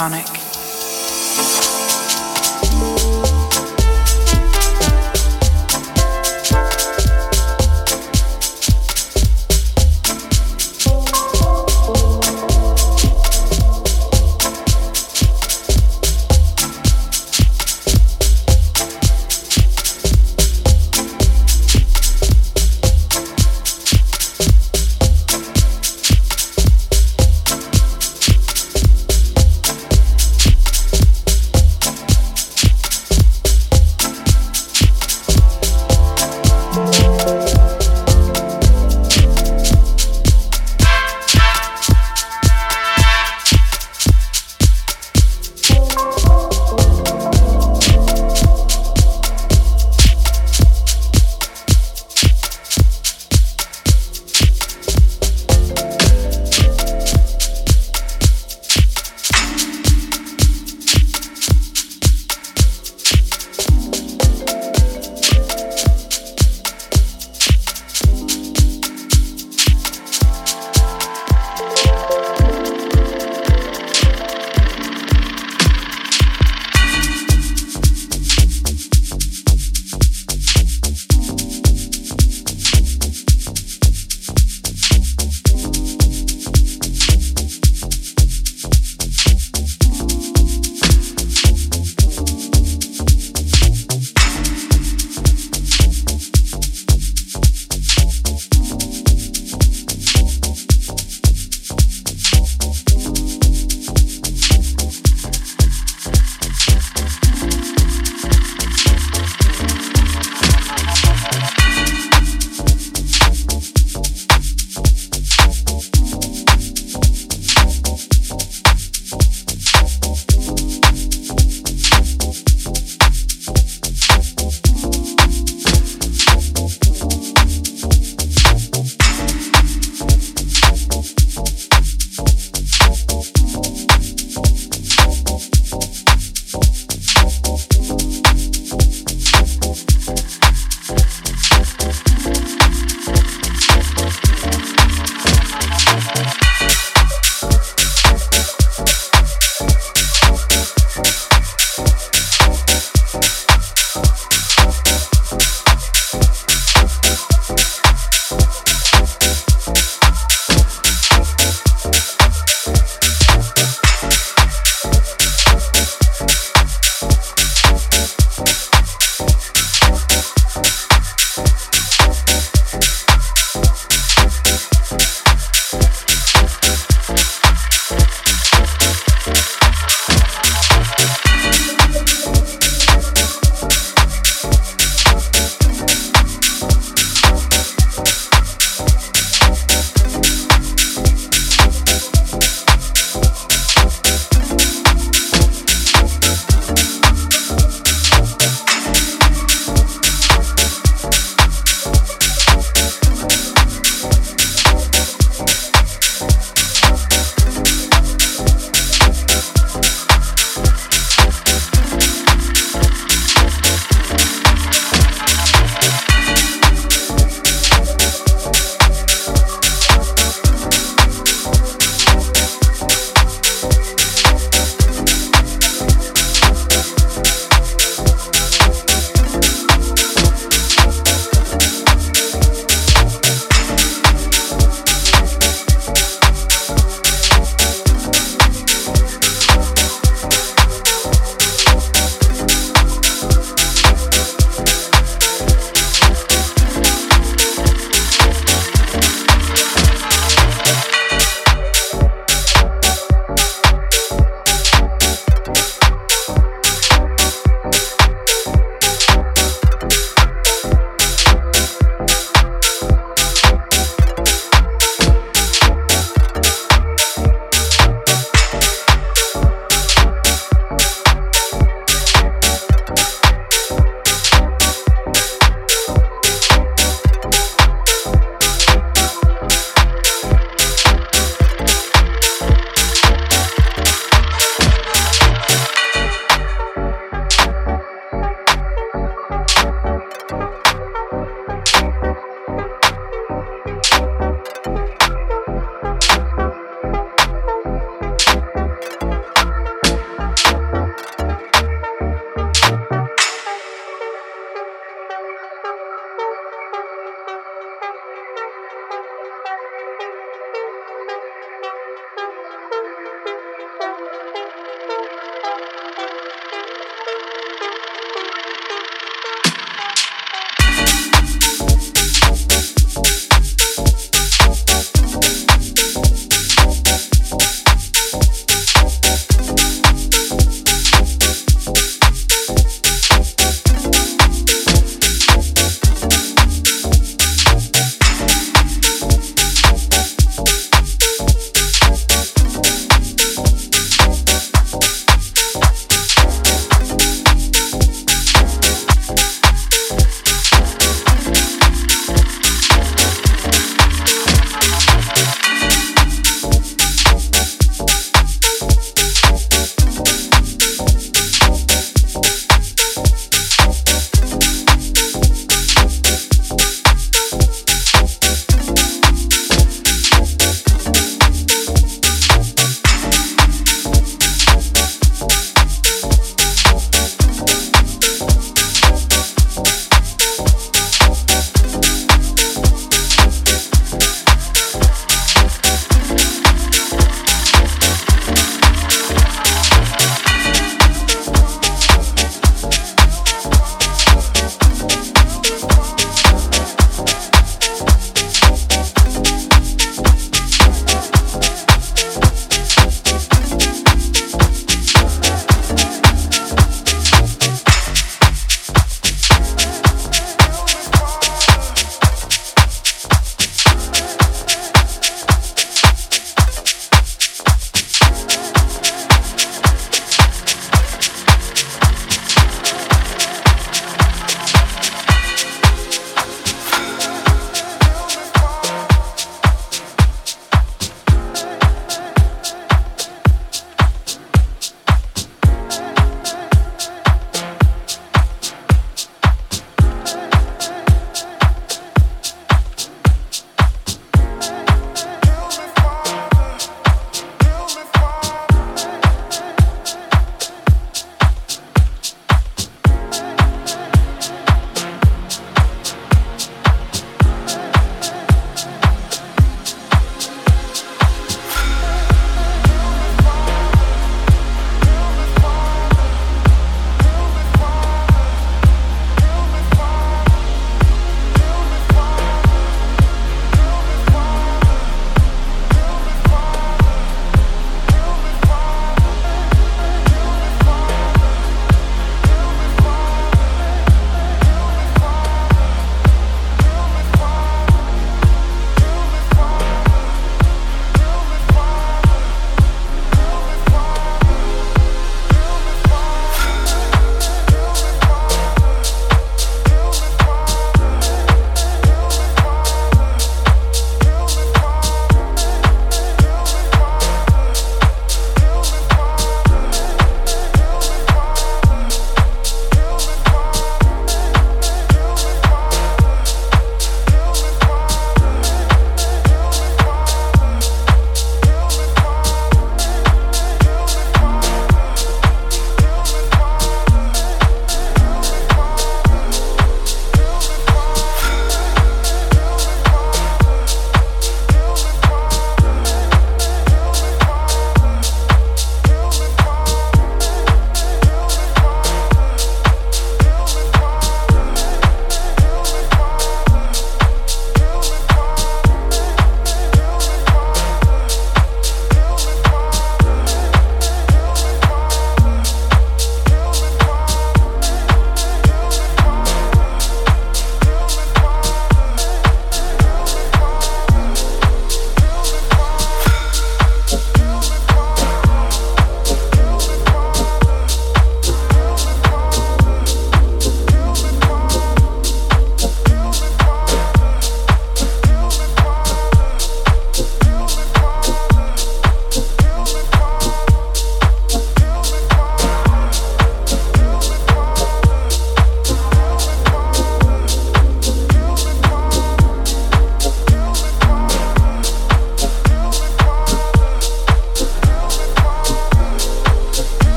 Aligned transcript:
Supersonic. 0.00 0.29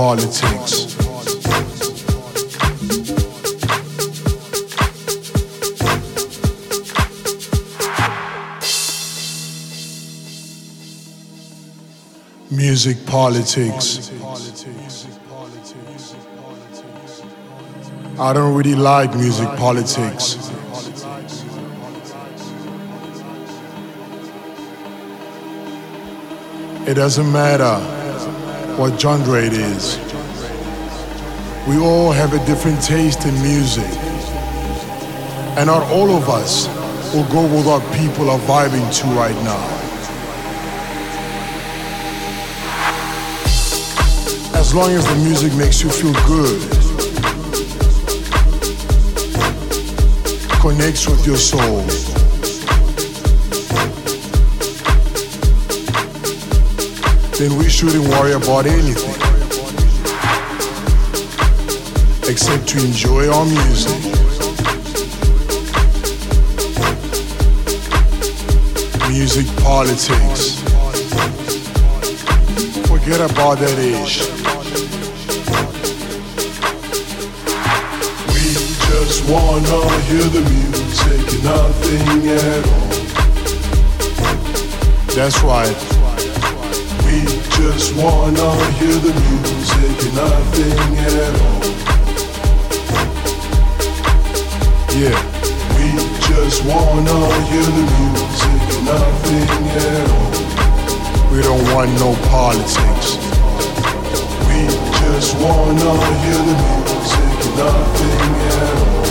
Politics. 0.00 0.96
Music 12.50 13.04
politics. 13.04 14.10
I 18.18 18.32
don't 18.32 18.54
really 18.54 18.74
like 18.74 19.14
music 19.14 19.48
politics. 19.58 20.50
It 26.88 26.94
doesn't 26.94 27.30
matter 27.30 28.09
what 28.80 28.98
genre 28.98 29.38
it 29.38 29.52
is. 29.52 29.98
We 31.68 31.76
all 31.76 32.12
have 32.12 32.32
a 32.32 32.42
different 32.46 32.82
taste 32.82 33.26
in 33.26 33.34
music. 33.42 33.84
And 35.58 35.66
not 35.66 35.82
all 35.92 36.16
of 36.16 36.30
us 36.30 36.66
will 37.12 37.28
go 37.28 37.42
with 37.42 37.66
what 37.66 37.82
people 37.92 38.30
are 38.30 38.38
vibing 38.38 38.88
to 39.00 39.06
right 39.08 39.36
now. 39.44 39.66
As 44.58 44.74
long 44.74 44.92
as 44.92 45.06
the 45.06 45.16
music 45.16 45.52
makes 45.58 45.82
you 45.82 45.90
feel 45.90 46.14
good, 46.26 46.60
connects 50.58 51.06
with 51.06 51.26
your 51.26 51.36
soul. 51.36 52.09
Then 57.40 57.56
we 57.56 57.70
shouldn't 57.70 58.06
worry 58.06 58.32
about 58.32 58.66
anything 58.66 59.14
except 62.28 62.68
to 62.68 62.84
enjoy 62.84 63.30
our 63.32 63.46
music. 63.46 63.96
Music 69.08 69.46
politics. 69.64 70.60
Forget 72.86 73.22
about 73.30 73.56
that 73.60 73.78
ish. 73.78 74.20
We 78.28 78.52
just 78.84 79.24
wanna 79.30 79.80
hear 80.08 80.28
the 80.28 80.42
music 80.52 81.42
nothing 81.42 82.28
at 82.28 82.64
all. 82.68 82.90
That's 85.14 85.42
right. 85.42 85.89
We 87.60 87.66
just 87.66 87.92
wanna 87.94 88.48
hear 88.78 88.96
the 88.96 89.12
music 89.12 89.96
and 90.06 90.14
nothing 90.16 90.96
at 90.96 91.34
all. 91.44 91.60
Yeah. 94.96 95.20
We 95.76 95.88
just 96.26 96.64
wanna 96.64 97.18
hear 97.50 97.68
the 97.78 97.84
music 97.98 98.62
and 98.72 98.84
nothing 98.86 99.48
at 99.76 100.08
all. 100.10 100.32
We 101.30 101.38
don't 101.42 101.64
want 101.74 101.90
no 102.00 102.10
politics. 102.30 103.08
We 104.48 104.60
just 105.04 105.30
wanna 105.36 105.92
hear 106.22 106.40
the 106.48 106.56
music 106.64 107.36
and 107.44 107.54
nothing 107.60 108.32
at 108.56 108.72
all. 108.80 109.04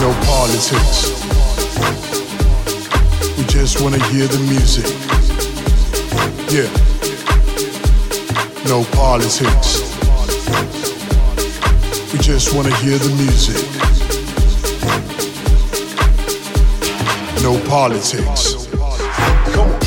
No 0.00 0.10
politics. 0.26 1.19
Just 3.50 3.82
want 3.82 3.96
to 3.96 4.02
hear 4.04 4.28
the 4.28 4.38
music. 4.48 4.86
Yeah. 6.54 6.70
No 8.68 8.84
politics. 8.94 9.82
We 12.12 12.20
just 12.20 12.54
want 12.54 12.68
to 12.68 12.74
hear 12.76 12.96
the 12.96 13.10
music. 13.16 13.60
No 17.42 17.58
politics. 17.68 18.66
Come 19.52 19.66
on. 19.66 19.80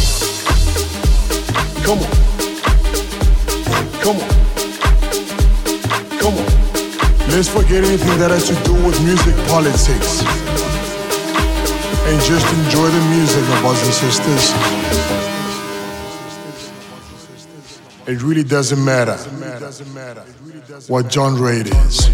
Come 1.83 1.99
on. 1.99 2.11
Come 4.03 4.17
on. 4.19 4.29
Come 6.19 6.35
on. 6.37 6.47
Let's 7.29 7.47
forget 7.47 7.85
anything 7.85 8.19
that 8.19 8.29
has 8.31 8.49
to 8.49 8.55
do 8.65 8.73
with 8.85 9.01
music 9.05 9.35
politics. 9.47 10.42
And 12.05 12.21
just 12.21 12.45
enjoy 12.53 12.87
the 12.89 13.01
music, 13.15 13.43
brothers 13.61 13.83
and 13.83 13.93
sisters. 13.93 14.53
It 18.05 18.21
really 18.21 18.43
doesn't 18.43 18.83
matter 18.83 19.15
what 20.87 21.11
genre 21.11 21.53
it 21.55 21.67
is. 21.67 22.09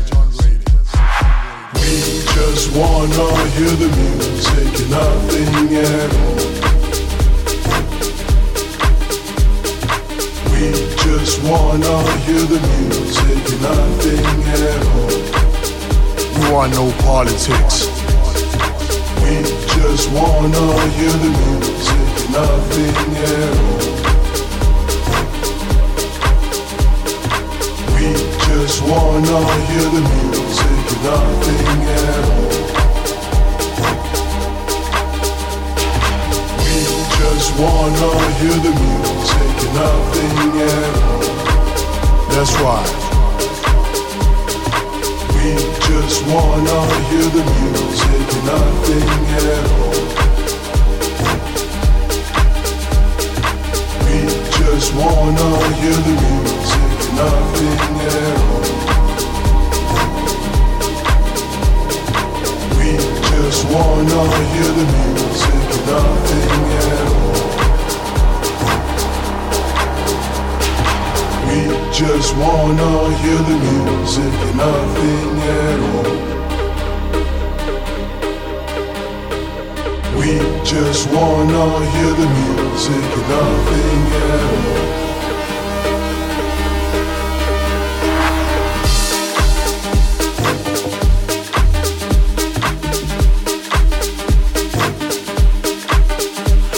We 1.74 1.96
just 2.36 2.72
wanna 2.76 3.28
hear 3.58 3.74
the 3.84 3.90
music 3.98 4.80
and 4.80 4.90
nothing 4.92 5.76
at 5.76 6.10
all. 6.22 6.38
We 10.54 10.66
just 11.04 11.42
wanna 11.44 11.96
hear 12.26 12.44
the 12.54 12.60
music 12.78 13.42
and 13.54 13.62
nothing 13.62 14.26
at 14.54 14.82
all. 14.94 15.14
We 16.40 16.44
want 16.54 16.70
no 16.74 16.92
politics. 17.04 17.99
We 19.80 19.86
just 19.86 20.12
wanna 20.12 20.90
hear 20.90 21.10
the 21.10 21.30
music 21.40 22.30
nothing 22.32 23.16
at 23.16 23.58
all. 23.60 23.80
We 27.96 28.08
just 28.46 28.82
wanna 28.84 29.40
hear 29.68 29.88
the 29.96 30.02
music 30.12 30.86
nothing 31.02 31.80
at 31.96 32.26
all. 32.28 32.60
We 36.60 36.76
just 37.20 37.50
wanna 37.58 38.12
hear 38.40 38.58
the 38.68 38.74
music 38.84 39.58
nothing 39.80 40.36
at 40.60 40.94
all. 41.04 41.24
That's 42.32 42.54
right. 42.60 43.09
We 45.40 45.56
just 45.56 46.26
wanna 46.28 46.80
hear 47.08 47.28
the 47.32 47.44
music 47.62 48.28
nothing 48.44 49.10
at 49.38 49.46
all. 49.72 49.96
We 54.04 54.18
just 54.60 54.94
wanna 54.96 55.50
hear 55.80 56.00
the 56.08 56.16
music 56.28 56.92
nothing 57.16 57.80
at 58.10 58.36
all. 58.44 58.68
We 62.78 62.92
just 63.32 63.62
wanna 63.72 64.22
hear 64.52 64.72
the 64.80 64.88
music 64.98 65.68
nothing 65.88 66.64
at 66.84 67.49
just 72.00 72.32
wanna 72.38 73.14
hear 73.18 73.38
the 73.40 73.58
music 73.60 74.34
and 74.48 74.56
nothing 74.56 75.40
at 75.60 75.80
all. 75.90 76.12
We 80.18 80.32
just 80.64 81.10
wanna 81.12 81.66
hear 81.94 82.14
the 82.22 82.28
music 82.40 83.04
and 83.18 83.28
nothing 83.36 84.04
at 84.16 84.52
all. 84.66 84.88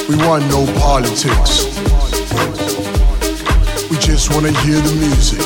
We 0.09 0.15
want 0.25 0.43
no 0.49 0.61
politics. 0.79 1.70
We 4.11 4.17
just 4.17 4.33
want 4.33 4.45
to 4.45 4.51
hear 4.63 4.75
the 4.75 4.93
music. 4.99 5.39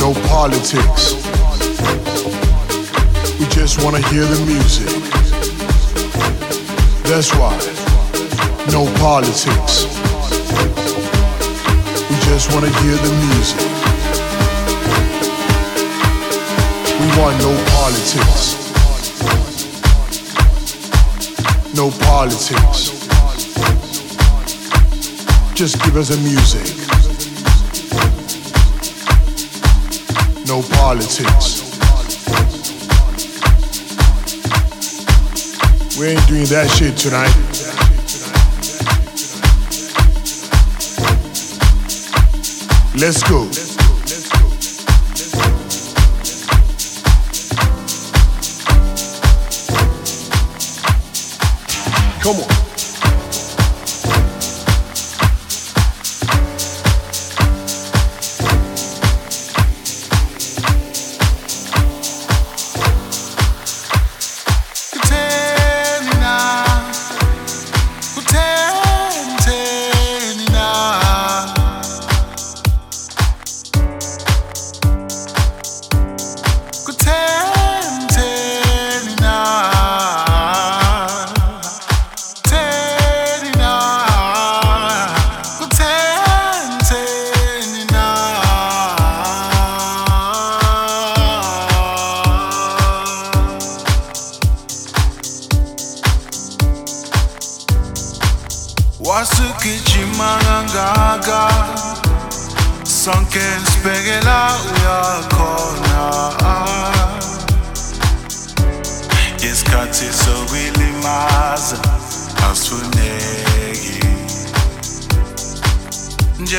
No 0.00 0.14
politics. 0.26 1.12
We 3.38 3.44
just 3.48 3.84
want 3.84 3.96
to 3.96 4.02
hear 4.08 4.24
the 4.24 4.40
music. 4.46 4.88
That's 7.04 7.34
right. 7.34 7.68
No 8.72 8.86
politics. 8.96 9.84
We 12.08 12.16
just 12.24 12.50
wanna 12.54 12.70
hear 12.80 12.96
the 12.96 13.12
music. 13.28 13.68
We 16.98 17.06
want 17.20 17.36
no 17.44 17.52
politics. 17.76 18.56
No 21.76 21.90
politics. 22.06 22.97
Just 25.58 25.82
give 25.82 25.96
us 25.96 26.10
the 26.10 26.16
music. 26.18 26.62
No 30.46 30.62
politics. 30.78 31.58
We 35.98 36.06
ain't 36.10 36.28
doing 36.28 36.44
that 36.44 36.70
shit 36.70 36.96
tonight. 36.96 37.34
Let's 42.94 43.24
go. 43.24 43.48
Come 52.22 52.48
on. 52.48 52.57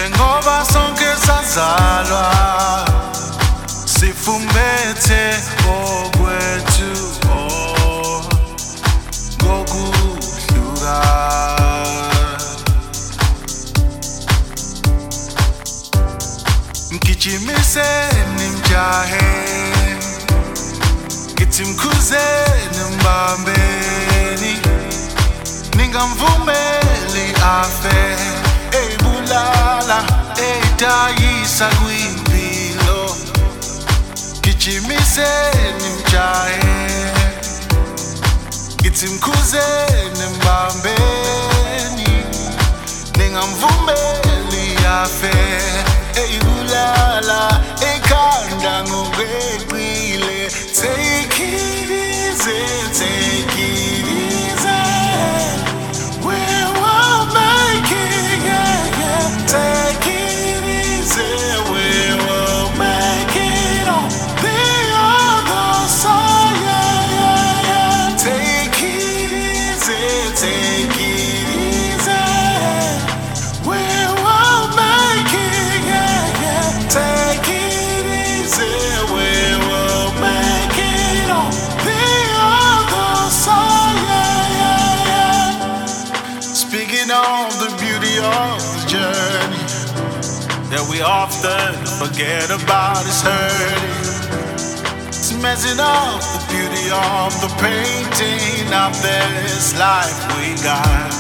innovação 0.09 0.93
que 0.95 1.03
essas 1.03 1.57
águas 1.57 2.89
se 3.85 4.11
fumete 4.13 5.35
o 5.65 6.09
guetu 6.17 6.93
o. 7.27 8.21
Gogu 9.43 9.91
lugar 10.55 11.59
kichimise 16.99 17.89
nimjahe. 18.37 19.29
Kitimkuze 21.35 22.25
nimbambeni. 22.73 24.53
Ningamvumeli 25.75 27.25
afe. 27.43 28.38
Eyibulala 29.29 30.03
eyidayisa 30.41 31.67
kwimpilo. 31.69 33.15
Gijimiseni 34.41 35.89
mjahe 35.99 36.89
ngithi 38.81 39.07
mkhuzeni 39.07 40.25
mbambeni. 40.35 42.23
Ningamvumeli 43.17 44.77
afe 45.01 45.33
eyibulala 46.21 47.61
ekhanda 47.93 48.83
ngokweqile. 48.83 50.49
Take 50.81 51.43
it 51.43 51.91
easy 51.91 52.61
take 52.99 53.61
it 53.61 53.98
forget 91.99 92.49
about 92.49 93.05
is 93.05 93.21
hurting. 93.21 93.91
It's 95.09 95.33
messing 95.43 95.81
up 95.81 96.21
the 96.31 96.41
beauty 96.47 96.87
of 96.95 97.35
the 97.43 97.51
painting 97.59 98.71
of 98.71 98.95
this 99.03 99.77
life 99.77 100.15
we 100.37 100.55
got. 100.63 101.11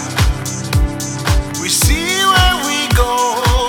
We 1.61 1.67
see 1.67 2.07
where 2.31 2.57
we 2.63 2.79
go, 2.95 3.11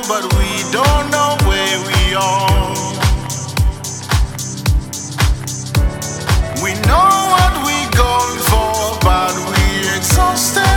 but 0.06 0.22
we 0.38 0.50
don't 0.70 1.10
know 1.10 1.34
where 1.50 1.78
we 1.90 2.14
are. 2.14 2.78
We 6.62 6.72
know 6.86 7.10
what 7.34 7.52
we're 7.66 7.90
going 7.90 8.38
for, 8.50 8.98
but 9.02 9.34
we 9.50 9.80
exhausted 9.98 10.69